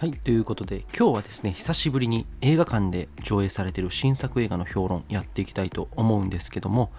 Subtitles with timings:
[0.00, 6.90] はい、ということで今日はですね、久しぶりに映画館で上映されている新作映画の評論やっていきたいと思うんですけども、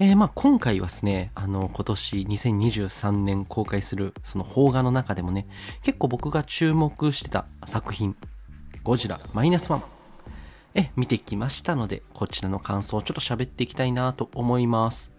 [0.00, 5.46] えー、まあ今回はですね、あの今年2023年公開するその邦画の中でもね、
[5.84, 8.16] 結構僕が注目してた作品、
[8.82, 9.84] ゴジラマイナスワン、
[10.74, 15.12] え、見てきましたので、こちらの感想をちょっと喋っていきたいなと思います。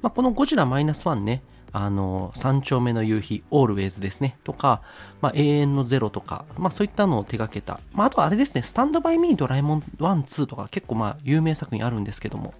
[0.00, 1.42] まあこのゴジラマイナスワンね、
[1.76, 4.80] あの、三丁目の夕日、オールウェイズですね、とか、
[5.20, 7.80] まあ、永遠のゼロとか、まあ、そういったのを手掛けた。
[7.92, 12.54] まあ、あとあれですね、スタンドバイミードラえもん1、2とか結構まあ、有名作品あるんですけども、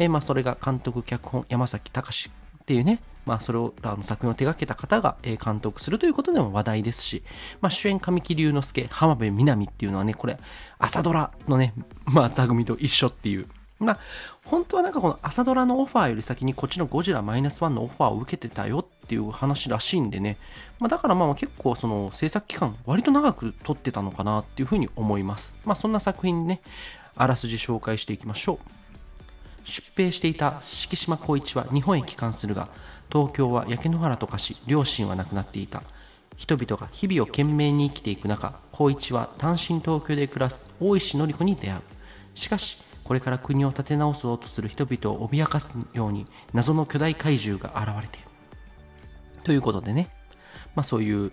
[0.00, 2.30] えー、まあ、それが監督、脚本、山崎隆
[2.60, 7.22] っていうね、まあ、それを、あの作品を手掛けた方が、え、監督するということでも話題ですし、
[7.60, 10.36] まあ、主演神木隆之介、浜辺美波っていうのはね、これ、
[10.80, 11.74] 朝ドラのね、
[12.06, 13.46] まあ、座組と一緒っていう、
[13.78, 13.98] まあ、
[14.44, 20.36] 本当はなんかこの朝ドラのオファーより先にこっちのゴジラマイナスワンのオファーを受けてたよっていう話らしいんでね、
[20.80, 25.56] まあ、だからまあ結構その制作期間割と長く撮ってたのかなっていうふうに思います。
[25.64, 26.60] まあそんな作品ね、
[27.14, 28.58] あらすじ紹介していきましょう。
[29.64, 32.68] 出兵していた敷島光一は日本へ帰還するが、
[33.12, 35.82] 東京は焼け野原と化し、両親は亡くなっていた。
[36.36, 41.82] 人々が日々を懸命に生きていく中、光一は単身東京で暮らす大石典子に出会う。
[42.34, 48.28] しかし、これから国を立て直そうとする人々を脅かすように謎の巨大怪獣が現れている。
[49.44, 50.10] ということでね、
[50.74, 51.32] まあそういう、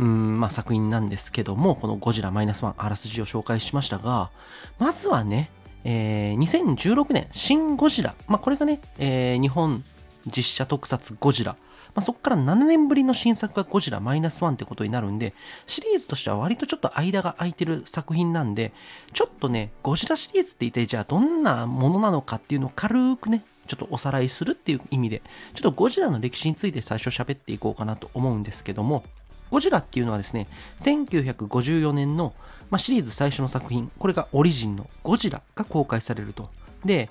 [0.00, 4.32] うんまあ、作品なんですけども、このゴジラマイナスワンあらすじを紹介しましたが、
[4.80, 5.52] まずはね、
[5.84, 8.16] えー、2016年、新ゴジラ。
[8.26, 9.84] まあ、これがね、えー、日本
[10.26, 11.54] 実写特撮ゴジラ
[11.96, 15.32] まあ、そこから7年ぶりの新作がゴジラマイナスワンってことになるんで、
[15.66, 18.72] シリーズとしては割とちょっと間が空いてる作品なんで、
[19.14, 25.22] ちょっとね、ゴジラシリーズって言って、じゃあどんなものなのかっていうのを軽くね、ちょっとおさらいするっていう意味で、
[25.54, 29.02] ちょっとゴジラの歴史について最初喋っていこうかなと思うんですけども、
[29.50, 30.48] ゴジラっていうのはですね、
[30.80, 32.34] 1954年の、
[32.68, 36.50] まあ、シリーズ最初の作品、これがオリジンのゴジラが公開されると。
[36.84, 37.08] で、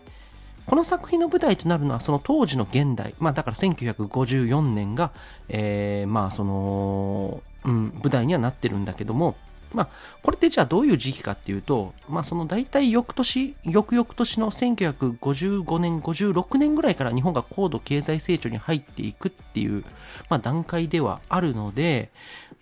[0.66, 5.12] この作品の舞台となるのはその当時の現代、まあだから1954年が、
[5.48, 9.36] えー、まあその、うん、舞台にはなってるんだけども、
[9.76, 9.90] まあ、
[10.24, 19.84] これってじゃあどういう時期かっていうと、まあ、その大体翌年、翌々年の1955年、56年ぐらいから日本が高度経済成長に入っていくっていう、
[20.30, 22.10] まあ、段階ではあるので、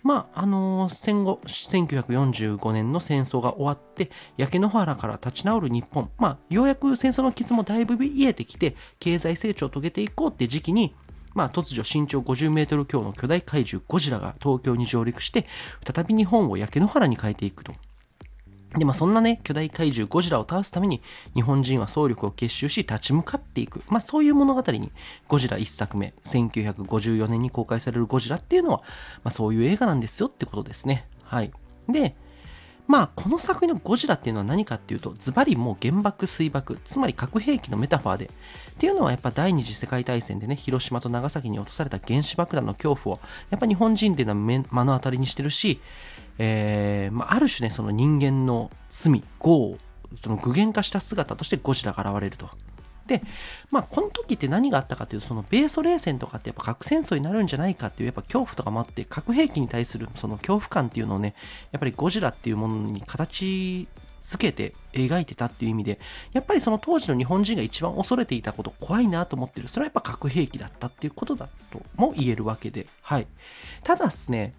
[0.04, 10.94] まあ、あのー、戦後、1945年の戦争が終わって、焼け野原から立ち直る日本、まあ、ようやく戦争の傷もだいぶ癒えてきて、経済成長を遂げていこうって時期に、
[11.34, 15.46] まあ、突如身長50メートル強の巨大怪獣ゴジラが東京に上陸して、
[15.82, 17.72] 再び日本を焼け野原に変えていくと。
[18.76, 21.02] で、まあそんなね、巨大怪獣ゴジラを倒すために、
[21.34, 23.82] 日本人は総力を結集し、立ち向かっていく。
[23.88, 24.90] まあそういう物語に、
[25.28, 28.78] ゴジラ1作目、1954年に公開されるゴジラっていうのは、
[29.22, 31.06] まあそういう映画なんですよってことですね。
[31.22, 31.52] はい。
[31.88, 32.16] で、
[32.86, 38.30] まあ、この作品のゴジラっていうのは何かっていうと、ズバリもう原爆水爆、つまり核兵器のメタファーで、っ
[38.78, 45.80] ていうのはやっぱ第二次世界大戦でね、広島と長崎に落とされた原子爆弾の恐怖を、やっぱ日本人っていうのは目の当たりにしてるし、
[46.38, 49.78] えー、まあ、ある種ね、その人間の罪、業を、
[50.16, 52.48] その具現化した姿としてゴジラが現れると。
[53.06, 53.22] で、
[53.70, 61.34] まあ、この時って何があったかというと、その米ソ冷戦とかってやっぱ核戦争になるんじゃないかっていうやっぱ恐怖とかもあって、核兵器に対するその恐怖感っていうのをね、
[61.72, 63.88] やっぱりゴジラっていうものに形
[64.22, 66.00] 付けて描いてたっていう意味で、
[66.32, 73.26] やっぱりその当時の日本人が一番恐れていたこと、怖いなと思ってる、それはやっぱ核兵器だったっていうことだとも言えるわけで、はい。
[73.82, 74.54] ただですね、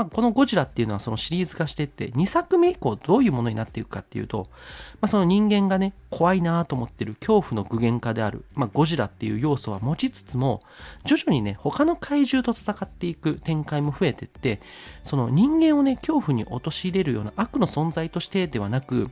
[0.00, 4.48] まあ、このゴジラっていうのはそのシリーズ化していって、2作目以降どういうものになっていくかっていうと、
[4.94, 10.62] まあ、その人間がね、怖いなと思ってる恐怖の具現化である、まあ、ゴジラっていう要素は持ちつつも、
[11.04, 14.62] 徐々にね、他の怪獣と戦っていく展開も増えていって、
[15.02, 19.10] その人間をね、恐怖に陥れるような悪の存在としてではなく、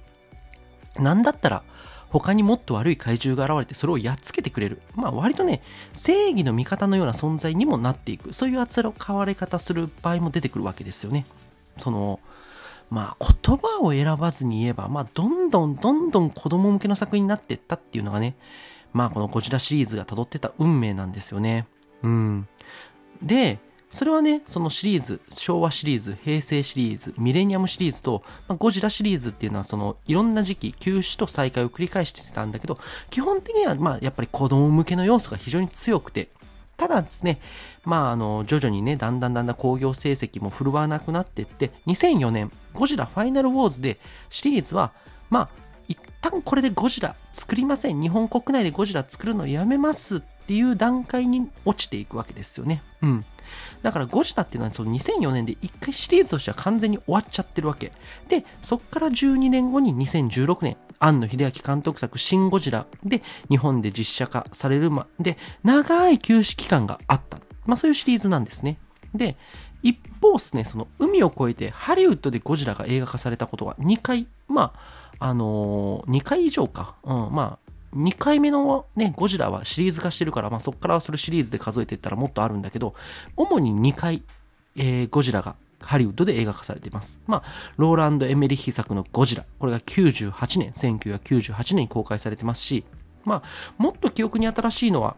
[0.99, 1.65] なんだったら、
[2.11, 4.81] 他にもっと悪い怪獣が現れてそれをやっつけてくれる。
[4.95, 8.33] まあ割とね、正義の味方のような存在にもなっていく。
[8.33, 11.27] そういう扱われ方する場合も出てくるわけですよね。
[11.77, 12.21] その、
[12.91, 18.37] まあ言葉を選ばずに言えば、まあどんどんどんどん子供向けの作品になっていったっていうのがね、
[18.93, 21.67] まあこのゴジラシリーズが辿ってた運命なんですよね。
[22.03, 22.49] うん。
[23.23, 23.59] で、
[23.91, 32.79] それはね、そのシリーズ、昭和シリーズ、平成シリーズ、ミレニアムシリーズと、まあ、ゴジラシリーズっていうのは、その、いろんな時期、休止と再開を繰り返してたんだけど、
[33.11, 36.29] 基本的には、まあ、やっぱり子供向けの要素が非常に強くて、
[36.77, 37.41] ただですね、
[37.85, 43.99] まあ、あの、徐々にね、だんだんだんだん興行成績も振るわなくなっていって、2004年、ゴジラファイナルウォーズで、
[44.29, 44.93] シリーズは、
[45.31, 45.49] まあ、
[45.89, 48.01] 一旦これでゴジラ作りません。
[48.01, 52.83] 日本国内でゴジラ作るのやめますっていう段階に落ちていくわけですよね。
[53.03, 53.25] うん。
[53.83, 57.93] だからゴジラっていうのはその2004年で一回シリーズとしては完全に終わっちゃってるわけ。
[58.29, 67.39] で、そっから12年後に2016年、庵野秀明監督作シン・ゴジラで日本で実写化されるまで長い休止期間があった。
[67.67, 68.79] まあそういうシリーズなんですね。
[69.15, 69.37] で、
[69.83, 74.73] 一方ですね、その海を越えてハリウッドでゴジラが映画化されたことは2回、ま
[75.19, 76.97] あ、あのー、2回以上か。
[77.05, 77.68] うん、まあ、
[77.99, 82.95] 2回目のね、ゴジラはシリーズ化してるから、まあそこからそれシリーズで数えていったらもっとあるんだけど、
[83.37, 84.23] 主に2回、
[84.77, 87.19] えー、ゴジラがハリウッドで映画化されています。
[87.27, 87.43] まあ、
[87.77, 89.45] ローランド・エメリッヒ作のゴジラ。
[89.59, 92.85] これが98年、1998年に公開されてますし、
[93.25, 93.43] まあ、
[93.79, 95.17] もっと記憶に新しいのは、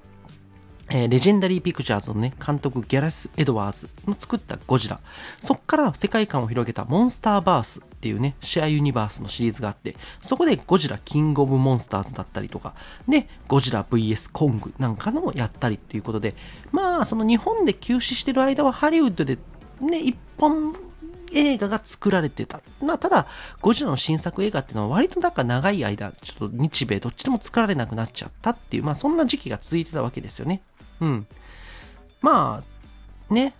[0.93, 5.01] えー、レジェンダリー・ピクチャーズのね、監督ギャラス・エドワーズの作ったゴジラ。
[5.39, 12.75] そっから世界観を広げたモンスターバースっていうね、シェアユニバースのシリーズがあって、そこでゴジラ・キング・オブ・モンスターズだったりとか、
[13.09, 16.35] で、ゴジラ VS コングなんかのもやったりっていうことで、
[16.73, 19.39] まあ、その日本で休止してる間はハリウッドで
[19.81, 20.75] ね、一本
[21.33, 22.61] 映画が作られてた。
[22.83, 23.29] まあ、ただ、
[23.61, 30.63] ゴジラの新作映画っていうのは割となんか長い間、ちょっと日米どっちでも作られなくなっちゃったっていう、まあそんな時期が続いてたわけですよね。
[31.01, 31.27] うん。
[32.21, 32.63] ま
[33.31, 33.55] あ、ね。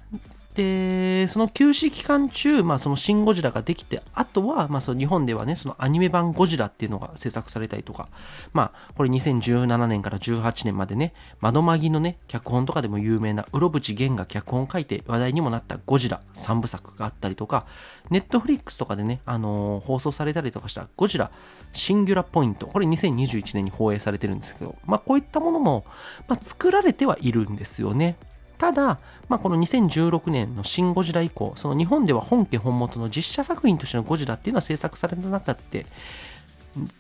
[0.55, 8.09] で、その休止期間中、まあそのシン・ゴジラができて、あとは、まあその日本ではね、そのアニメ版ゴジラっていうのが制作されたりとか、
[8.53, 17.67] まあこれ2017年から18年までね、窓マギのね、脚本とかでも有名な、うろぶち源が脚本書いて話題にもなったゴジラ3部作があったりとか、
[18.11, 21.31] ネットフリックスとかでね、あのー、放送されたりとかしたゴジラ
[21.73, 25.85] シンギュラポイント、これ2021年に放映されてるんですけど、まあこういったものも、
[26.29, 28.17] まあ、作られてはいるんですよね。
[28.59, 35.61] ただ、まあ、この2016年のシン・ゴジラ以降、その日本では本家本元の実写作品としてのゴジラっていうのは制作されてなかった。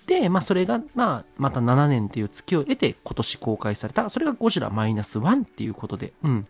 [0.07, 6.47] で、まあ、それが、まあ、また7年っていう月を得て今年公開された、それがゴジラマイナス1っていうことで、うん。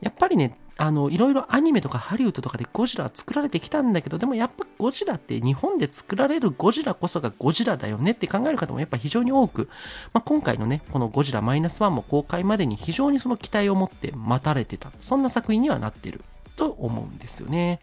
[0.00, 9.68] やっぱりね、あの、いろいろアニメとかハリウッドとかでゴジラは作られてきたんだけど、でもやっぱゴジラって日本で作られるゴジラこそがゴジラだよねって考える方もやっぱ非常に多く、
[10.14, 16.24] まあ、今回のね、このゴジラマイナス1も公開までに非常にその期待を持って待たれてた、そんな作品にはなってる
[16.56, 17.80] と思うんですよね。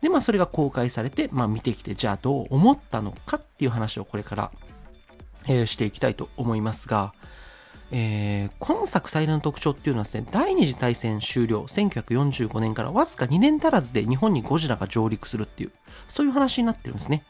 [0.00, 4.50] で、まあそれが公開されて、まあ見てきて、じゃあどう思ったのかっていう話をこれから、
[5.46, 7.14] えー、していきたいと思いますが、
[7.94, 15.72] えー、今作最大の特徴っていうのはですね、第二次大戦終了、1945年からわずか2年足らずで日本にゴジラが上陸するっていう、
[16.08, 17.22] そういう話になってるんですね。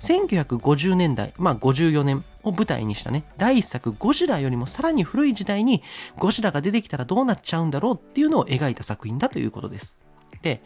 [0.00, 5.82] 1950年代、まあ54年を舞台にしたね、第一作ゴジラよりもさらに古い時代に
[6.18, 9.96] ゴジラが出てきたらどうなっちゃうんだろうっていうのを描いた作品だということです。
[10.42, 10.60] で、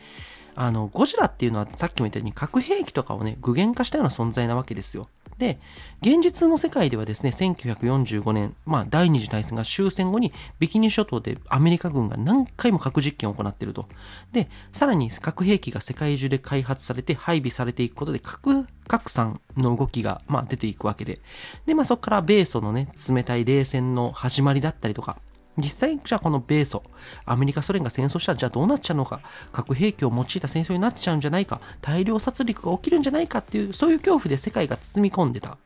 [0.54, 5.08] あの、ゴジラっていうのはさっきも言ったように核兵器とかをね、具現化したような存在なわけですよ。
[5.38, 5.58] で、
[6.00, 13.86] 現実の世界ではですね、1945年、まあ、第二次大戦が終戦後にビキニ諸島でアメリカ軍が何回も核実験を行っていると。
[14.32, 21.20] で、さらに核兵器が世界中で開発されて配備されていくことで核拡散の動きが、まあ、出ていくわけで。
[21.66, 25.18] で、まあ、そこから米ソのね、冷たい冷戦の始まりだったりとか、
[25.56, 26.82] 実際、じゃあこの米ソ、
[27.24, 29.20] アメリカ、ソ連が戦争したらじゃあどうなっちゃうのか、
[29.52, 35.56] 核兵器を用いた戦争になっちゃうんじゃないか、大量殺戮が起きるんじゃないかっていう、そういう恐怖で世界が包み込んでた。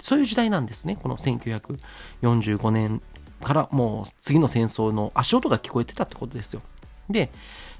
[0.00, 0.96] そういう時代なんですね。
[0.96, 3.02] この1945年
[3.42, 6.62] からもう次の戦争の足音が聞こえてたってことですよ。
[7.08, 7.30] で、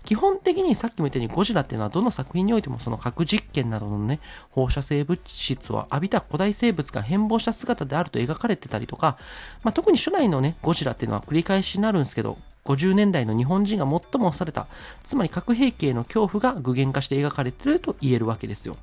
[0.04, 9.18] 基本的にさっきも言ったようにゴジラっていうのはどの作品においてもその核実験などのね、放射性物質を浴びた古代生物が変貌した姿であると描かれてたりとか、
[9.62, 14.66] まあ、特に初代のね、ゴジラっていうのは繰り返しになるんですけど、50年代の日本人が最も恐れた、
[15.02, 18.76] つまり核兵器への恐怖が具現化して描かれてると言えるわけですよ。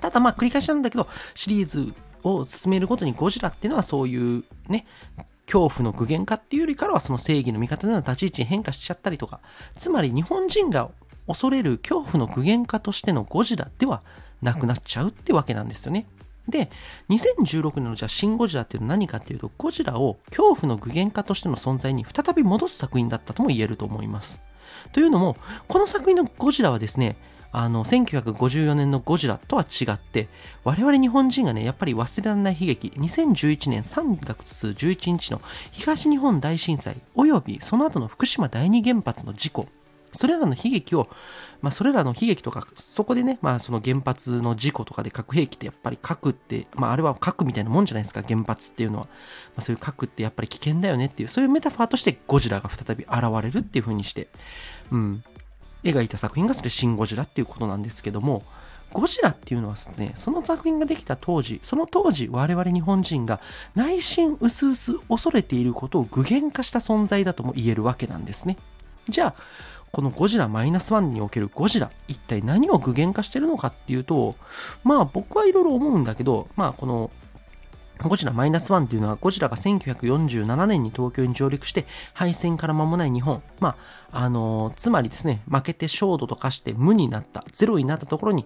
[0.00, 1.94] ただまあ繰り返しなんだけど、シリーズ
[2.24, 4.86] を進めるごとにゴジラっていうのはそういうね、
[5.46, 9.40] 恐怖の具現化っていうよりからはその正義の味方のような立ち位置に変化しちゃったりとか、
[9.76, 10.90] つまり日本人が
[11.26, 14.02] 恐れる恐怖の具現化としてのゴジラでは
[14.42, 16.06] なくなっちゃうってわけなんですよね。
[16.48, 16.70] で、
[17.08, 24.42] 2016年のじゃあシン・ゴジラっていうのは何かっていうと、ゴジラを恐怖の具現化としての存在に再び戻す作品だったとも言えると思います。
[24.92, 25.36] というのも、
[25.68, 27.16] この作品のゴジラはですね、
[27.56, 30.28] あの、1954年のゴジラとは違って、
[30.64, 39.68] 我々日本人がね、やっぱり忘れられない悲劇、2011年3月11日の東日本大震災、およびその後の福島第二原発の事故、
[40.10, 41.08] それらの悲劇を、
[41.62, 49.04] まあ、それらの悲劇とか、そこでね、まあ、その原発の事故とかで核兵器ってやっぱり核って、まあ、あれは核みたいなもんじゃないですか、原発っていうのは。
[49.04, 49.10] ま
[49.58, 54.26] あ、そういう核ってやっぱり危険だよねっていう、そういうメタファーとしてゴジラが再び現れるっていう風にして、
[54.90, 55.24] うん、
[55.84, 58.42] 描いた作品がそれシン・ゴジラっていうことなんですけども、
[58.92, 63.40] ゴジラっていうのはですね、その作品ができた当時、その当時我々日本人が
[63.74, 68.56] 内心薄々恐れていることを具現化した存在だとも言えるわけなんですね。
[69.08, 69.34] じゃあ、
[69.90, 74.36] このゴジラマイナスワンにおけるゴジラ、一体何を具現化してるのかっていうと、
[74.82, 77.10] まあ僕はいろいろ思うんだけど、まあこの
[78.02, 83.42] ゴジラマイナスワンっていうのは、ゴジラが1947年に東京に上陸して、敗戦から間もない日本。
[83.60, 83.76] ま
[84.12, 88.44] あ、あのー、つまりですね、負けて焦土と化して無になった、ゼロになったところに、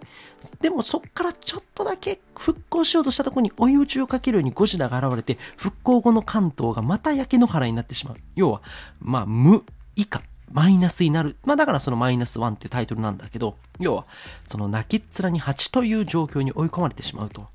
[0.61, 8.17] でもそっからちょっとだけ復興しようとしたところに追い打ちをかけるようにゴジラが現れて、復興後の関東がまた焼け野原になってしまう。
[8.37, 8.62] 要は、
[9.00, 9.64] まあ、無
[9.97, 10.23] 以下。
[10.50, 11.37] マイナスになる。
[11.45, 14.07] まあだからそのマイナスワンっていうタイトルなんだけど、要は、
[14.47, 17.49] その泣きっ面に蜂という状況に追い込まれてしまうと。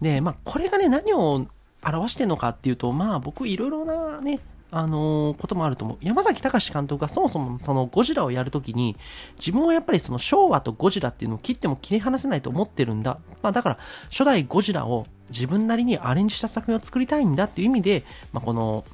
[0.00, 1.46] で、まあ、これがね、何を
[1.84, 4.40] 表してるのかっていうと、まあ、僕、いろいろなね、
[4.70, 5.98] あのー、こともあると思う。
[6.02, 8.96] 山崎隆監督がそもそもそのゴジラをやるときに、
[9.38, 13.18] 自分はやっぱりその昭和とゴジラっていうのを切っても切り離せないと思ってるんだ。
[13.42, 13.78] まあだから、
[14.10, 18.84] 初代ゴジラを自分なりにアレンジした作品を作りたいんだっていう意味で、まあこの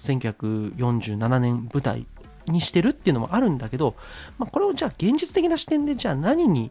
[0.00, 2.06] 1947年舞台
[2.46, 3.94] にしてるっていうのもあるんだけど、
[4.38, 6.70] まあこれをじゃあ現実的な視点でじゃあ何に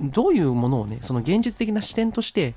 [0.00, 2.54] どういうものをね、その現実的な視点として、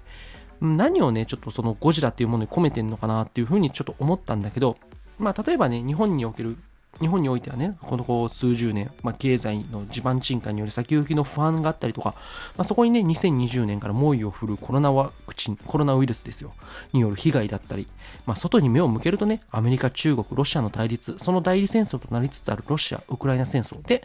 [0.61, 4.77] 何をね、ちょっとそのゴジラっていうものに込めてんのかなっていうふうにちょっと思ったんだけど、
[5.17, 6.55] まあ、例えばね、日本における、
[6.99, 12.13] 日本においてはね、この数十年、まあ、経済の地盤沈下による先行きの不安があったりとか、
[12.57, 16.53] まあ、そこにね、2020年から猛威を振るコロナワクチン、コロナウイルスですよ、
[16.93, 17.87] による被害だったり、
[18.27, 24.03] まあ、外に目を向けるとね、アメリカ、中国、ロシアの対立、その代理戦争となりつつあるロシア、ウクライナ戦争で、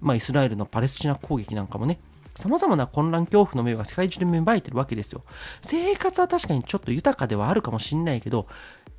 [0.00, 1.98] まあ、イスラエルのパレスチナ攻撃なんかもね、
[2.38, 5.24] 様々な混乱恐怖の目が世界中で芽生えてるわけですよ。
[5.60, 8.46] 生活は確かにちょっと豊かではあるかもしんないけど、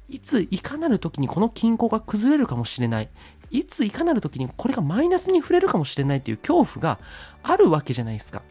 [0.10, 3.10] いついかなる時にこの均衡が崩れるかもしれない。
[3.50, 7.00] いついかなる時にこれがマイナスに触れるかもしれないっていう恐怖が
[7.41, 8.41] あるわけじゃないですか。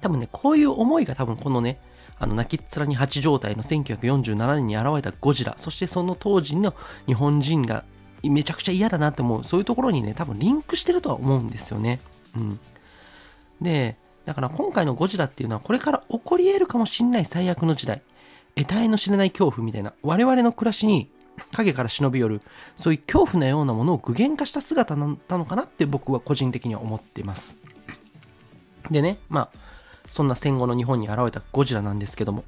[0.00, 1.80] 多分ね、こういう思いが多分このね、
[2.20, 6.74] あの、泣きっ面に蜂状態の1947年に現れたゴジラ、そしてその当時の
[7.06, 7.84] 日本人が
[8.22, 12.00] めちゃくちゃ嫌だなって思う、そういうところにね、多分リンクしてるとは思うんですよね。
[12.36, 12.60] うん。
[13.60, 18.02] で、だから今回のゴジラっていうのはこれから起こり得るかもしんない最悪の時代、
[18.54, 21.10] 得体の知れない恐怖みたいな、我々の暮らしに
[21.52, 22.42] 影から忍び寄る、
[22.76, 27.56] そういう恐怖のようなものを具現化した姿なのかなって僕は個人的には思っています。
[28.90, 29.58] でね、まあ、
[30.06, 32.44] そんな戦後の日本に現れたゴジラなんですけども、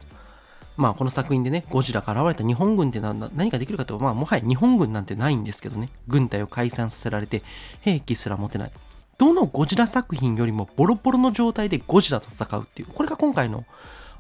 [0.77, 7.43] まあこの作品でね、ゴジラが現れた日本軍って何かできるかというと、まあもはや日本軍なんてないんですけどね、軍隊を解散させられて
[7.81, 8.73] 兵器すら持てない。
[9.19, 13.65] どのゴジラ作品よりもボロボロの状態でゴジラと戦うっていう、これが今回の、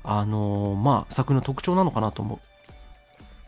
[0.04, 2.40] あのー、まあ、作の特徴なのかなと思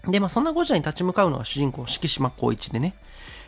[0.07, 0.11] う。
[0.11, 2.95] で、まあ、そんなゴジラに立ち向かうのが主人公、敷島光一でね、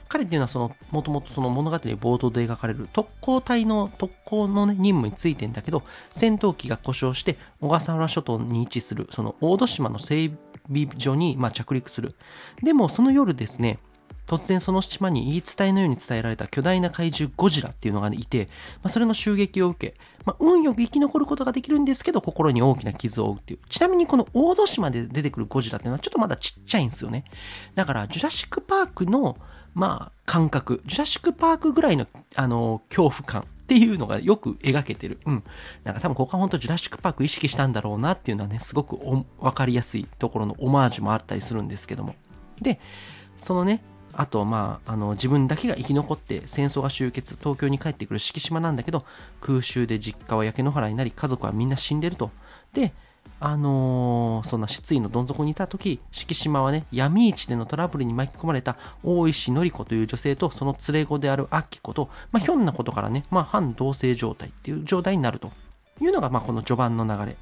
[0.09, 10.31] 彼っていうのはその、もともとその物語冒頭で描かれる特攻隊の特攻のね、任務についてんだけど、戦闘機が故障して小笠原諸島に位置する、その大戸島の整
[10.69, 12.15] 備所に、まあ、着陸する。
[12.63, 13.79] でも、その夜ですね、
[14.27, 18.47] 突然その島に言い伝えのように伝えられた巨大な怪獣ゴジラっていうのが、いて、
[18.77, 19.95] まあ、それの襲撃を受け、
[20.25, 23.61] まあ、運よく生き残ることができるんですけど、心に大きな傷を負うっていう。
[23.69, 27.25] ちなみにこの大戸島で出てくるゴジラっていうのはちょっとまだちっちゃいんですよね。
[27.75, 29.37] だから、ジュラシックパークの、
[29.75, 35.19] まあ、感覚、ジュラシックパークぐらいの、あの、恐怖感っていうのがよく描けてる。
[35.27, 35.45] うん。
[35.85, 38.99] なんか多分ここは本当ジュラシックパーク意識したんだろうなっていうのはね、すごく
[39.39, 42.15] わかりやすいところのオマージュもあったりするんですけども。
[42.61, 42.81] で、
[43.37, 43.83] そのね、
[44.19, 49.05] あと、まあ、あの、自分だけが生き残って戦争が終結、東京に帰ってくる敷島なんだけど、
[49.43, 52.31] 空襲で実家は焼け野原になり、家族はみんな死んでると。
[52.73, 52.93] で、
[53.41, 65.53] あのー、そんな失意のどん底にいた時、敷島はね、闇市でのトラブルに巻き込まれた大石典子という女性と、その連れ子である明子と、まあ、ひょんなことからね、まあ、反同性状態っていう状態になると
[66.01, 67.37] いうのが、まあ、この序盤の流れ。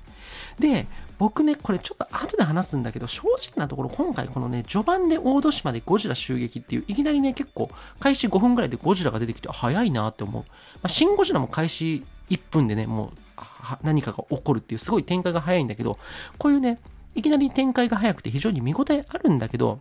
[0.58, 0.86] で、
[1.18, 7.70] 僕ね、これちょっと後で話すんだけど、正直なところ今回このね、序盤で大戸島でゴジラ襲撃っていう、いきなりね、結構
[8.00, 10.42] 開始5分ぐらいでゴジラが出てきて早いなって思う。
[10.42, 10.48] ま
[10.84, 13.24] あ、シン・ゴジラも開始1分でね、もう
[13.82, 15.98] 何かが起こるっていうすごい展開が早いんだけど、
[16.38, 16.80] こういうね、
[17.14, 19.80] いきなり展開が早くて非常に見応えあるんだけど、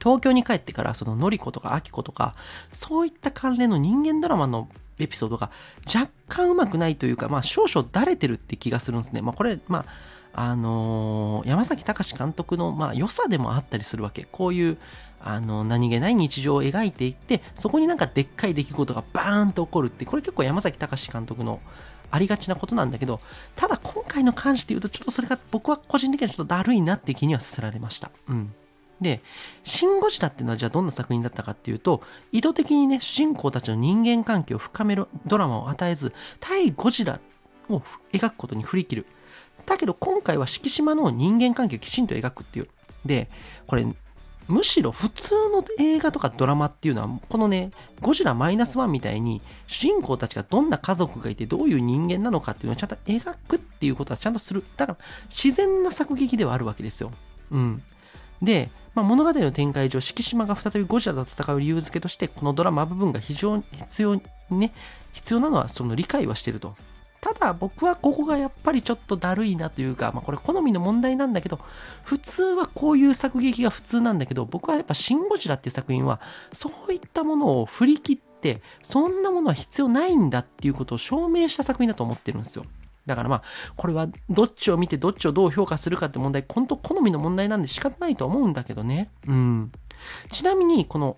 [0.00, 2.34] 東京に帰ってからそののりことかあきことか、
[2.72, 4.68] そういった関連の人間ドラマの
[5.04, 5.50] エピソードが
[5.86, 9.22] 若干うまくないというか、まあ少々だれてるって気がするんですね。
[9.22, 9.84] まあこれ、まあ、
[10.32, 14.28] あのー、山崎隆監督の、まあ、良さでもあったりするわけ。
[14.30, 14.78] こういう、
[15.20, 21.60] あの、何気ない日常を描いていって、そこになんかでっかい出来事がバーンと起こるって、これ結構山崎隆監督の
[22.10, 23.20] ありがちなことなんだけど、
[23.56, 28.10] ただ今回の関して言うと、ちょっとそれが僕は個人的にはちょっとだるいなっていう気にはさせられました。
[28.28, 28.54] うん。
[29.00, 29.22] で、
[29.62, 32.02] シン・ゴジラっていうのはじゃあどんな作品だったかっていうと、
[32.32, 37.20] 意図的にね、主人公たちの人間関係を深めるドラマを与えず、対ゴジラ
[37.68, 39.06] を描くことに振り切る。
[39.66, 42.68] だけど今回は敷島の人間関係をきちんと描くっていう。
[43.04, 43.30] で、
[43.66, 43.86] これ、
[44.48, 54.64] むしろ普通の映画とかドラマっていうのは、このね、ゴジラマイナスワンみたいに、主人公たちがどんな家族がいて、どういう人間なのかっていうのをちゃんと描くっていうことはちゃんとする。
[54.76, 57.12] だから、自然な作劇ではあるわけですよ。
[57.52, 57.82] うん。
[58.42, 64.72] で、まあ、物語の展開上、敷島が再びゴジラと戦う理由付けとして、このドラマ部分が非常に必要にね、
[65.12, 66.74] 必要なのはその理解はしてると。
[67.20, 71.60] ただ僕はここがやっぱりちょっとだるいなというか、まあこれ好みの問題なんだけど、
[72.02, 76.20] 普通はこういう作劇が普通なんだけど、僕はやっぱシン・ゴジラっていう作品は、
[76.52, 82.64] そういったものを振り切って、そんなものは必要ないんだっていうことを証明した作品だと思ってるんですよ。
[83.10, 83.42] だからまあ、
[83.74, 89.10] これはどっちを見てどっちをどう評価するかって問題、本当好みの問題なんで仕方ないと思うんだけどね。
[89.26, 89.72] うん。
[90.30, 91.16] ちなみに、この、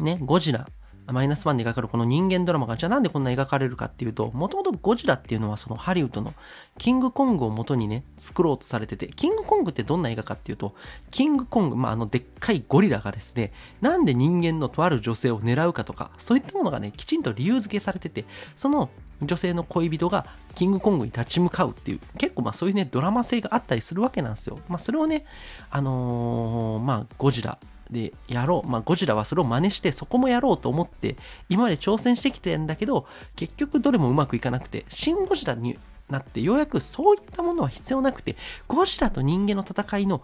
[0.00, 0.66] ね、ゴジラ。
[1.12, 6.34] マイナスワンで描かれるこの人間ドラマが、じゃあなんでこんな描かれるかっていうと、もともとゴジラっていうのはそのハリウッドの
[6.76, 10.74] キングコングを元にね、作ろうとされてて、キングコングってどんな映画かっていうと、
[11.10, 18.90] キングコング、まあ、あのでっかいゴリラがですね、なんで人間のとある女性を狙うかとか、そういったものがね、きちんと理由付けされてて、その
[19.22, 24.58] 女性の恋人がキングコングに立ち向かうっていう、結構まあそういうね、ドラマ性があったりするわけなんですよ。
[24.68, 25.24] まあそれをね、
[25.70, 27.58] あのー、まあゴジラ
[27.90, 28.68] でやろう。
[28.68, 31.16] まあゴジラはそれを真似してそこもやろうと思って、
[31.48, 33.06] 今まで挑戦してきてんだけど、
[33.36, 40.22] 結局どれもうまくいかなくて、シン・ゴジラになってようやくそういったものは必要なくて、ゴジラと人間の戦いの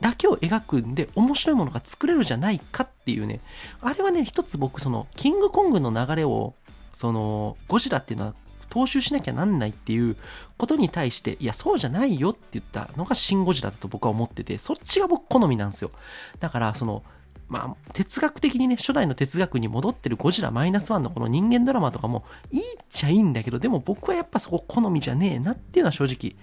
[0.00, 3.40] だけを描くんで面白いものが作れるじゃないかっていうね。
[3.82, 6.54] あれはね、一つ僕その、キングコングの流れを
[6.92, 8.34] そのゴジラっていうのは
[8.70, 10.16] 踏襲しなきゃなんないっていう
[10.56, 15.90] ことに対して、いや、そうじゃないよって言ったのがシン・ゴジラだと僕は思ってて、そっちが僕好みなんですよ。
[16.38, 17.02] だから、その、
[17.48, 26.36] まあ、哲学的にね、初代の哲学に戻ってるゴジラマイナスワンのこの人間ドラマとかもいいっちゃいいんだけど、でも僕はやっぱそこ好みじゃねえなっていうのは正直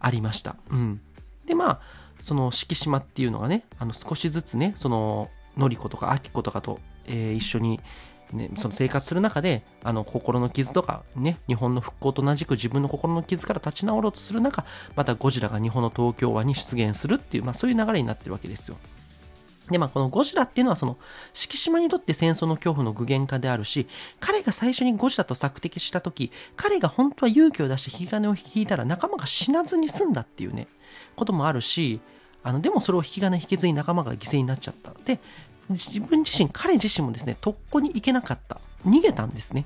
[0.00, 0.56] ありました。
[0.70, 1.02] うん。
[1.44, 1.80] で、まあ、
[2.18, 7.80] その敷島っていうのがね、あの少しずつね、その、のりことかあきことかと、えー、一緒に
[8.34, 14.64] ね、その生活する中であの心の傷とか、ね、日本の復興と同じく自分の心の傷から立ち直ろうとする中
[14.96, 18.76] またゴジラが日本の東京湾に出現するっていう、まあ、そういう流れになってるわけですよ。
[19.70, 20.98] で、まあ、このゴジラっていうのは、その、
[21.32, 23.88] 敷島にとって戦争の恐怖の具現化であるし、
[24.20, 30.68] 彼が最初にゴジラと索敵した時、彼が本当は勇気を出して引き金を引いたら仲間が死なずに済んだっていうね、
[31.16, 32.00] こともあるし、
[32.42, 34.92] あの、でもそれを引き金引けずに仲間が犠牲になっちゃった。
[35.06, 35.18] で、
[35.70, 38.60] 自分自身、彼自身もですね、特攻に行けなかった。
[38.86, 39.64] 逃げたんですね。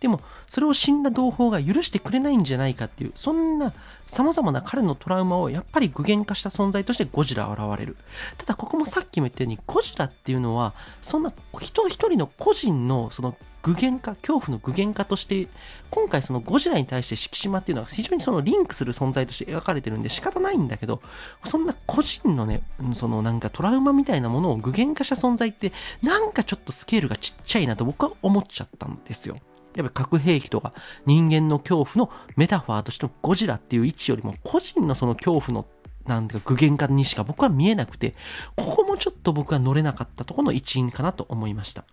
[0.00, 3.72] でも、それを死んだ同胞が許してくれないんじゃないかっていう、そんな
[4.06, 7.96] 様々な彼のトラウマをやっぱり具現化した存在としてゴジラ現れる。
[8.38, 15.48] ただ、ここもさっきも言ったように、ゴジラっていうのは、そんな人一人の個人のその具現化、恐怖の具現化として、
[15.90, 21.02] 今回そのゴジラに対して敷島っていうのは非常にそのリンクする存在として描かれてるんで仕方ないんだけど、
[21.44, 22.62] そんな個人のね、
[22.94, 29.36] そのなんかトラウマみたいなものを具現化した存在って、なんかちょっとスケールがちっちゃいなと僕は思っちゃったんですよ。
[29.76, 30.72] やっぱ核兵器とか
[31.06, 35.66] 人間の恐怖のメタファーとしてのゴジラっていう位置よりも個人のその恐怖の
[36.06, 38.14] なんていうか具現化にしか僕は見えなくて、
[38.56, 41.84] ここもちょっと僕は乗れなかったところの一因かなと思いました。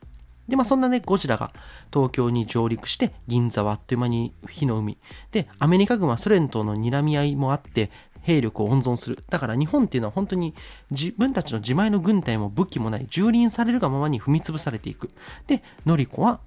[0.48, 1.52] で、まあそんなね、ゴジラが
[1.94, 4.98] 東京に上陸して、銀座はあっという間に火の海。
[5.32, 9.24] で、アメリカ軍はソ連との睨み合いもあって、兵力を温存する。
[9.30, 10.54] だから日本っていうのは本当に
[10.92, 15.12] 自分たちの自前の軍隊も武器もない、蹂躙されるがままに踏み潰されていく。
[15.48, 16.40] で、ノリコは、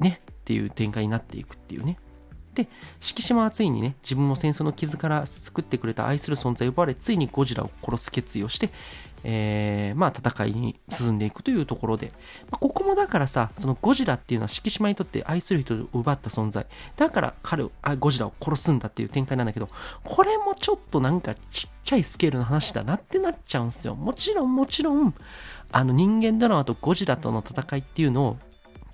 [0.00, 1.98] ね、っていう展開になっていくっていうね。
[2.54, 2.68] で、
[3.00, 8.70] 敷島はついにね、自分の戦争の傷から救ってくれた愛する存在を奪われ、ついにゴジラを殺す決意をして、
[9.24, 12.12] えー、まあ戦いに進んでいくというところで、
[12.50, 16.66] まあ、ここもだからさ、そのゴジラっていうのは敷島にとって愛する人を奪った存在。
[16.96, 19.68] だから彼を、あゴジラを殺すんだっていう展開なんだけど、
[20.04, 23.96] これもちょっとなんかちっちゃいスケールの話だなってなっちゃうんですよ。
[23.96, 25.14] もちろんもちろん、
[25.72, 28.36] あの人間ドラマとゴジラとの戦いっていうのを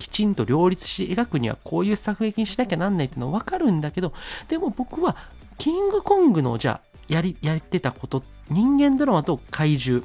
[0.01, 4.13] きちんと両立して描くにはこういう作劇にしなきゃなんないっていうのはわかるんだけど、
[4.47, 5.15] でも僕は
[5.57, 10.03] キングコングのじゃあやり、やってたこと、人間ドラマと怪獣、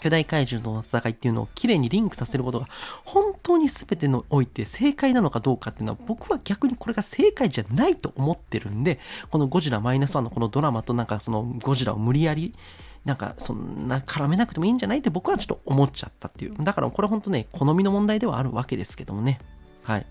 [0.00, 2.66] 巨大怪獣との戦いっていうのをきれいにリンクさせることが
[3.04, 12.54] 本当に全てにおいて正解なのかどうかっていうのは僕は逆にこれが正解じゃないと思ってるんでこのゴジラマイナスワンのこのドラマとなんかそのゴジラを無理やり
[13.04, 16.56] なんかそんな絡めなくてもいいんじゃないって僕はちょっと思っちゃったっていう。
[16.60, 19.40] だからこれ本当ね、好みの問題ではあるわけですけどもね。
[19.82, 20.06] はい。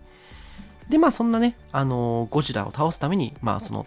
[0.90, 3.86] で、まあそんなね、あのー、ゴジラを倒すために、まあその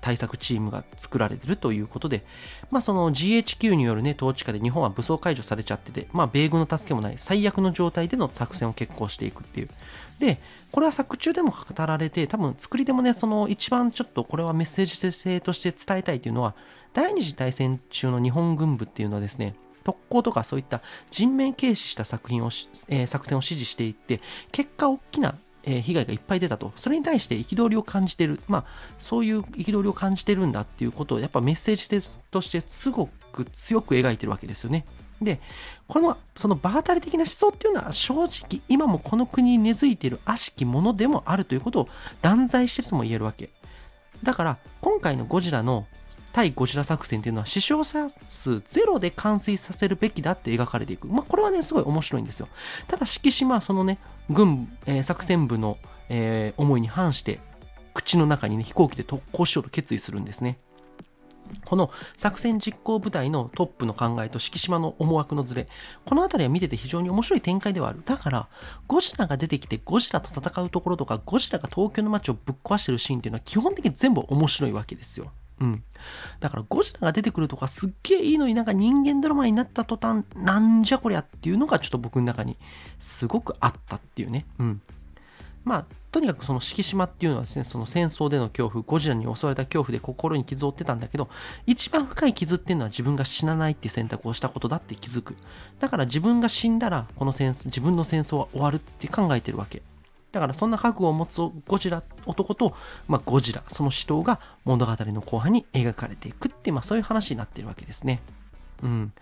[0.00, 2.22] 対策チームが作られてるということで、
[2.70, 9.68] まあその GHQ によるね、統治下で日本は武装解除されちゃってて、まあ米軍の助けもない最悪の状態での作戦を決行していくっていう。
[10.18, 10.38] で、
[10.70, 16.54] これは作中でも語られて、多分作りでもね、その一番ちょっとこれはメッセージ性として伝えたいというのは、
[16.92, 22.50] 第二次大戦中の日本軍部っていうのはですね、特攻とかそういった人命軽視した作品を、
[22.88, 24.20] えー、作戦を指示していって、
[24.52, 26.72] 結果大きなえ、被害がいっぱい出たと。
[26.76, 28.40] それに対して憤りを感じてる。
[28.48, 28.64] まあ、
[28.98, 34.86] そういう憤りを感じてるんだっていうことを、やっぱメッセージとしてすごく強く描いてるわけですよね。
[35.20, 35.40] で、
[35.86, 41.88] この、その場当たり的な思想っていうのは正直今もこの国に根付いている悪しきものでもあるということを
[42.22, 43.50] 断罪してるとも言えるわけ。
[44.22, 45.86] だから、今回のゴジラの
[46.32, 51.08] 対ゴジラ作戦っていうのは死傷者数ゼロで完遂させるべきだって描かれていく。
[51.08, 52.48] まあ、これはね、すごい面白いんですよ。
[52.86, 57.40] ただ、敷島はそのね、軍、えー、作戦部の、えー、思いに反して、
[57.94, 60.58] 口の中にね、飛行機で特攻しようと決意するんですね。
[61.64, 65.66] この作戦実行部隊のトップの考えと敷島の思惑のズレ、
[66.04, 68.02] この辺りは見てて非常に面白い展開ではある。
[68.04, 68.48] だから、
[68.86, 75.32] ゴジラが出てきてゴジラと戦うところとか、ゴジラが東京の街をぶっ壊してるシーンっていうのは基本的に全部面白いわけですよ。
[75.60, 75.84] うん。
[76.40, 82.56] だからゴジラが出てくるとかすっげえいいのになんか人間ドラマになった途端なんじゃこりゃっていうのがちょっと僕の中に
[82.98, 84.46] すごくあったっていうね。
[84.58, 84.82] うん。
[85.62, 91.28] まあ、とにかくその敷島っていうのはですね、その戦争での恐怖、ゴジラに襲われた恐怖で心に傷を負ってたんだけど、
[91.66, 95.36] 一番深い傷っていうのは自分が死なないっていう選択をしたことだって気づく。
[95.78, 99.82] だから自分が死んだら、この戦争、自分の戦争は終わるって考えてるわけ。
[100.32, 102.74] だからそんな覚悟を持つゴジラ男と、
[103.08, 108.20] まあ、ゴジラその死闘が物語の後半に描かれていくって、まあ、そういう話になってるわけですね。
[108.82, 109.12] うん、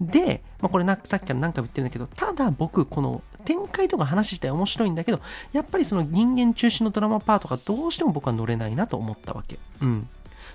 [0.00, 5.20] で、まあ、これなさっきから何回も言ってるんだけどただ僕この展開とか話自体面白いんだけど
[5.52, 9.58] やっぱりその人間中心のドラマパートがどうしても僕は乗れないなと思ったわけ。
[9.80, 10.08] うん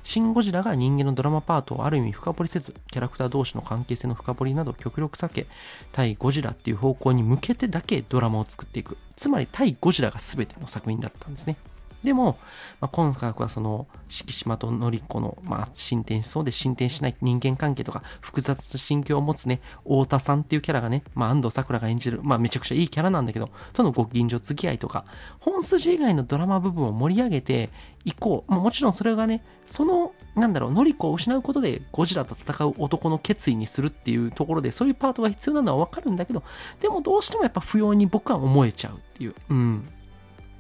[0.03, 5.47] シン・ゴジラが人間のドラマパートをある意味深掘りせず、キャラクター同士の関係性の深掘りなど極力避け、
[5.91, 8.97] 対ゴジラっていう方向に向けてだけドラマを作っていく。
[9.15, 11.55] つまり対ゴジラが全ての作品だったんですね。
[12.03, 12.37] でも、
[12.81, 25.05] まあ、今回はその敷島とのり子の、まあ、進展しそうで進展しない人間関係とか複雑な心境を持つね太田さんっていうキャラがね、まあ、安藤サクラが演じる、まあ、めちゃくちゃいいキャラなんだけどとのご近所付き合いとか
[25.39, 27.69] 本筋以外のドラマ部分を盛り上げて
[28.05, 36.43] いこう、まあ、もちろんそれがねそのなんだろうのり子を失うことでゴジラと戦う男の決意にするっていうところでそういうパートが必要なのはわかるんだけど
[36.81, 39.35] でもどうしてもやっぱ不要に僕は思えちゃうっていう。
[39.49, 39.87] うん。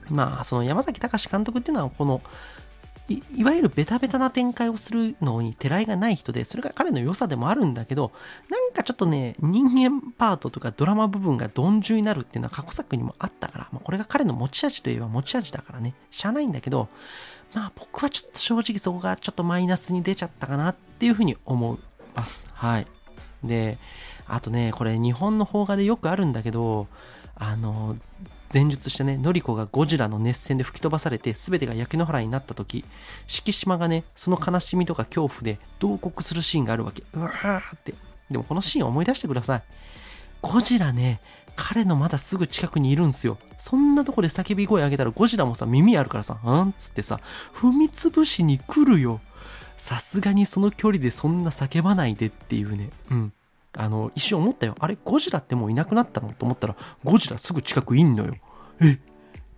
[0.09, 2.21] まあ、その山崎隆監督っていうのは、この
[3.09, 8.11] い、いわゆるベタベタな展開をするのにてらいがない人で、それが彼の良さでもあるんだけど、
[8.49, 16.87] なんかちょっとね、人間パートとかドラマ部分が鈍重になるっていうのは過去作にもあったから、まあ、これが彼の持ち味といえば持ち味だからね、しゃあないんだけど、
[17.53, 21.77] まあ僕はちょっと正直そこがちょっとマイナスに出ちゃったかなっていうふうに思い
[22.15, 22.47] ます。
[22.53, 22.87] はい。
[23.43, 23.77] で、
[24.27, 26.87] あとね、これ日本の邦画でよくあるんだけど、
[27.35, 27.97] あの、
[28.53, 32.85] 前述してね、ノリコがゴジラの熱戦で吹き飛ばされて全てが焼け野原になった時、
[33.25, 37.03] 敷島がね、その悲しみとか恐怖で同国するシーンがあるわけ。
[37.13, 37.95] うわーって。
[38.29, 39.63] でもこのシーン思い出してください。
[40.41, 41.21] ゴジラね、
[41.55, 43.37] 彼のまだすぐ近くにいるんすよ。
[43.57, 47.19] そんなとこで叫び声上げたらゴジラもさ、耳あるからさ、うんつってさ、
[47.55, 49.21] 踏み潰しに来るよ。
[49.77, 52.89] さすがにその距離でそんな叫ばないでっていうね。
[53.09, 53.33] うん。
[53.75, 54.75] あの、一瞬思ったよ。
[54.79, 56.29] あれ、ゴジラってもういなくなったの？
[56.33, 58.35] と思ったら、ゴジラすぐ近くいんのよ。
[58.81, 58.99] え、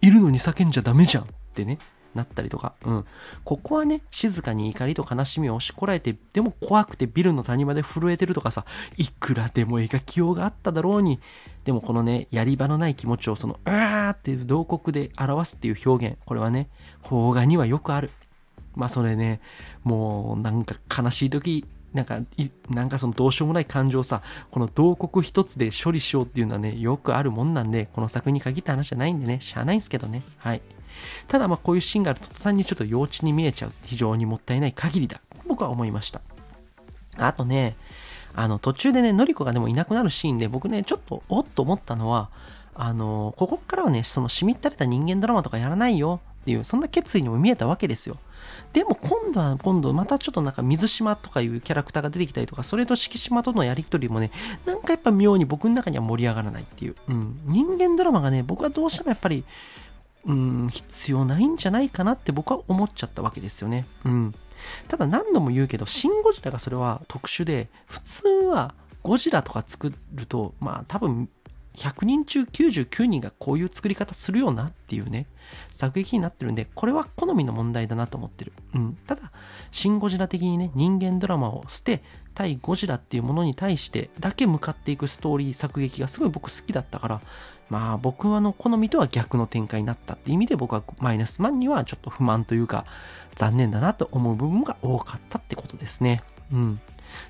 [0.01, 1.77] いるのに叫んじゃダメじゃんってね。
[2.15, 3.05] なったりとか、うん。
[3.43, 8.63] ここはね、静かに怒りと悲しみを押しこらえて、でも怖くてビルの谷間で震えてるとかさ、
[8.95, 11.19] いくらでも描きようがあっただろうに、
[11.65, 16.69] でもこのね、やり場のない気持ちをその、うわーっていう同国で表すっていう表現、これはね、
[17.03, 18.09] 邦画にはよくある。
[18.75, 19.41] まあそれね、
[19.83, 22.19] もうなんか悲しい時なんか、
[22.69, 30.21] なんかそのどうしようもない感情さ、この同国一つで処理しようっていうのはね、よくあるもんなんで、この作品に限った話じゃないんでね、しゃあないんすけどね。
[30.37, 30.61] はい。
[31.27, 33.71] ただまあこういうシーンがあると途端にちょっと幼稚に見えちゃう。
[33.85, 35.21] 非常にもったいない限りだ。
[35.47, 36.21] 僕は思いました。
[37.17, 37.75] あとね、
[38.33, 42.29] あの途中でね、のりこがでもいなくなるシーンで僕ね、ちょっとおっと思ったのは、
[42.73, 48.17] あの、ここからはね、そのしみったれた人間ドラマとかやらないよっていう、そんな決意にも見えたわけですよ。
[48.73, 54.31] でも今度は今度またちょっとなんか水島とかいうキャラクターが出てきたりとか、それと敷島とのやりとりもね、
[54.65, 56.95] なんかやっぱ妙に僕の中には盛り上がらないっていう。
[57.07, 57.39] うん。
[57.45, 59.43] 人間ドラマがね、僕はどうしてもやっぱり、
[60.25, 63.85] うん、必要ないんじゃないかなって僕は思っちゃったわけですよね。
[64.03, 64.35] うん。
[64.87, 71.29] ただ何度も言うけど、シン・ゴジラがそれは特殊で、普通はゴジラとか作ると、まあ多分
[71.75, 75.27] 100人中99人がこういう作り方するよなっていうね、
[75.71, 78.53] 作劇になってるんで、これは好みの問題だなと思ってる。
[78.73, 78.97] うん。
[79.07, 79.31] ただ、
[79.71, 82.03] シン・ゴジラ的にね、人間ドラマを捨て、
[82.35, 87.21] 対ゴジラっていうものに対してだけ向かっていくストーリー作劇がすごい僕好きだったから、
[87.69, 92.85] まあ僕はの好みとは逆の展開になったって意味で僕はマイナスマンにはちょっと不満というか
[93.35, 96.21] 残念だなと思う部分が多かったってことですね。
[96.51, 96.79] うん。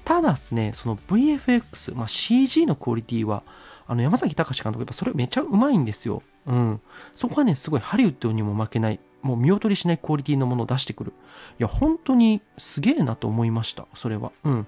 [0.04, 3.44] ただですね、その VFX、まあ、CG のクオリティは、
[3.88, 6.24] あの山崎隆監督、やっぱそれめっちゃうまいんですよ。
[6.48, 6.82] うん。
[7.16, 11.14] そこはね、すごいハリウッドにも負けない、もう見劣りしないクオリティのものを出してくる。
[11.60, 14.32] いや、本当にすげえなと思いました、それは。
[14.44, 14.68] うん。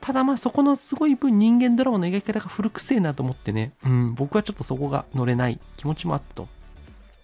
[0.00, 6.48] ただまあそこのすごい分人間ドラマの描き方が古くせえなと思ってね、うん、僕はちょっとそこが乗れない気持ちもあったと。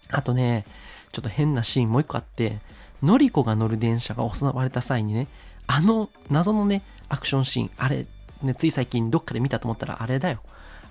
[0.09, 0.65] あとね、
[1.11, 2.59] ちょっと変なシーンもう一個あって、
[3.01, 5.27] のりこが乗る電車が襲われた際にね、
[5.67, 8.05] あの謎のね、アクションシーン、あれ、
[8.41, 10.41] ね、つい最近どっかで見たと思ったらあれだよ。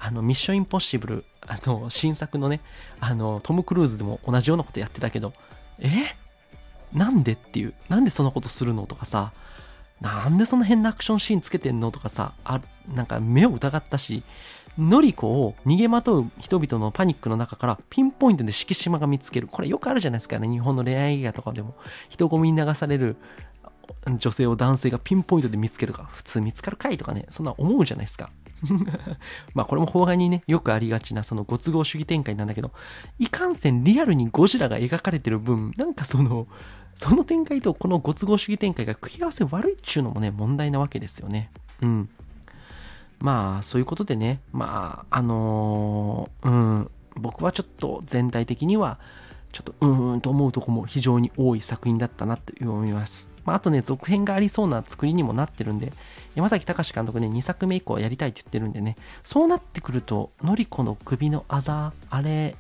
[0.05, 2.61] あの、ミッションインポッシブル、あの、新作のね、
[2.99, 5.33] あの、トム・クルーズでも同じようなことやってたけど、
[5.79, 5.89] え？
[6.93, 9.33] なんでっていう、なんでそんなことするのとかさ、
[10.01, 12.61] なんでそんな変なアクションシーンつけてんのとかさ、あ
[12.93, 14.25] なんか目を疑ったし、
[14.77, 19.47] ノリコを逃げまとう人々のパニックの中からピンポイントで敷島が見つける。
[19.47, 20.49] これよくあるじゃないですかね。
[20.49, 21.77] 日本の恋愛映画とかでも。
[22.09, 23.17] 人混みに流される
[24.19, 26.05] 女性を男性がピンポイントで見つけるか。
[26.05, 27.27] 普通見つかるかいとかね。
[27.31, 28.31] そんな思うじゃないですか。
[29.55, 32.73] まあこれも邦画にね、よくありがちなそのご都合主義展開なんだけど、
[33.19, 36.47] いかんせんリアルにゴジラが描かれてる分、なんかその、
[36.95, 41.51] その展開とこのご都合主義展開が食い合わせ悪いっちゅうのもね、問題なわけですよね。
[41.81, 42.09] うん。
[43.21, 48.99] まあ、そういうことでね、まあ、あのー、うん、僕はちょっと全体的には、
[49.53, 53.31] ちょっとうーんと思うとこも非常に多い作品だったなって思います。
[53.45, 55.93] まあ、あとね、続編がありそうな作りにもなってるんで、
[56.35, 62.57] 山崎隆監督ね、2作目以降はやりたいって言ってるんでね、そうなってくると、のりこの首のあざ、あれ、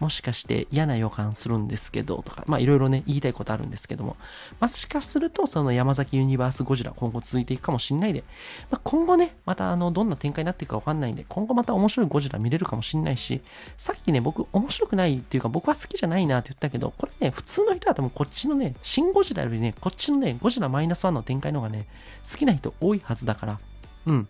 [0.00, 4.16] もしかして嫌な予感するんですけど、とか、まあいろいろね、言いたいことあるんですけども、
[4.58, 8.24] まあしかすると、その山崎ユニバースゴジラ今後続いていくかもしんないで、
[8.70, 13.42] まあ今後ね、またあの、どんな展開になっていくかわかんないんで、今後また面白いゴジラ見れるかもしんないし、
[13.76, 21.86] さっきね、僕面白くないっていうか僕は好きじゃないなって言ったけど、これね、普通の人は多分こっちのね、シンゴジラよりね、こっちのね、ゴジラマイナスワンの展開の方がね、
[22.30, 23.60] 好きな人多いはずだから、
[24.06, 24.28] うん。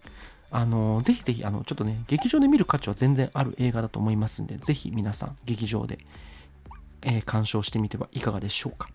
[0.52, 5.98] あの、ぜひぜひ、あの、ちょっとね、劇場で見る価値は全然ある映画だと思いますんで、ぜひ皆さん、劇場で
[7.02, 8.88] えー、鑑賞してみてはいかがでしょうか。